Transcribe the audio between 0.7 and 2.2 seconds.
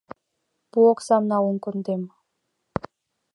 оксам, налын кондем!